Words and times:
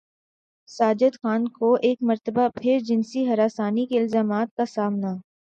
ساجد 0.69 1.15
خان 1.15 1.47
کو 1.49 1.73
ایک 1.81 1.97
مرتبہ 2.01 2.47
پھر 2.55 2.79
جنسی 2.83 3.27
ہراسانی 3.29 3.85
کے 3.85 3.99
الزامات 3.99 4.55
کا 4.57 4.65
سامنا 4.65 5.15